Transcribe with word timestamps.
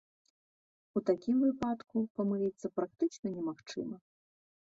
У 0.99 1.01
такім 1.09 1.35
выпадку 1.47 1.95
памыліцца 2.19 2.67
практычна 2.79 3.27
немагчыма. 3.37 3.95